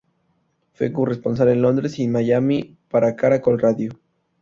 Fue 0.73 0.91
corresponsal 0.91 1.49
en 1.49 1.61
Londres 1.61 1.99
y 1.99 2.05
en 2.05 2.11
Miami 2.11 2.75
para 2.89 3.15
Caracol 3.15 3.59
Radio. 3.59 3.91